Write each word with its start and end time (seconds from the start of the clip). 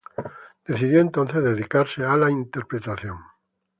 Decidió 0.65 0.99
entonces 0.99 1.43
dedicarse 1.43 2.03
a 2.03 2.17
la 2.17 2.31
interpretación. 2.31 3.19